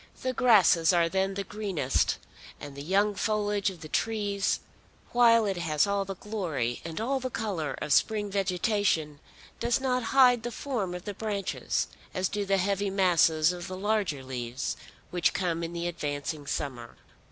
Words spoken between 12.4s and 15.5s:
the heavy masses of the larger leaves which